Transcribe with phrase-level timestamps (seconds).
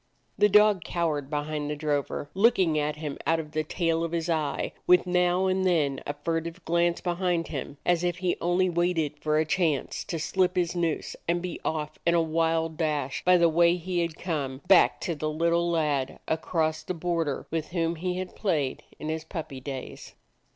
[0.35, 4.31] The dog cowered behind the drover, looking at him out of the tail of his
[4.31, 7.47] eye, with now and 55 DOG HEROES OF MANY LANDS then a furtive glance behind
[7.49, 11.59] him, as if he only waited for a chance to slip his noose, and be
[11.63, 15.69] off in a wild dash by the way he had come, back to the little
[15.69, 20.15] lad across the border with whom he had played in his puppy days.